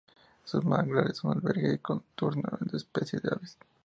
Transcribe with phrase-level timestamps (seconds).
[0.45, 3.55] Sus manglares son albergue nocturno de especies de aves.